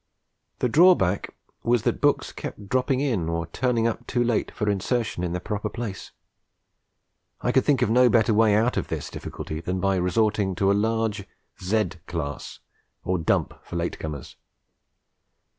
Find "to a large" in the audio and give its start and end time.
10.55-11.27